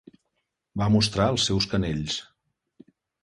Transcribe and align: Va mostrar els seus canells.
Va 0.81 0.87
mostrar 0.93 1.27
els 1.35 1.45
seus 1.49 1.67
canells. 1.73 2.17